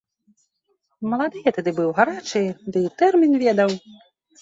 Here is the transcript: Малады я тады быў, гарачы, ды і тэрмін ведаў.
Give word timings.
Малады 1.11 1.37
я 1.49 1.53
тады 1.59 1.75
быў, 1.81 1.89
гарачы, 2.01 2.43
ды 2.71 2.87
і 2.89 2.95
тэрмін 3.03 3.41
ведаў. 3.47 3.71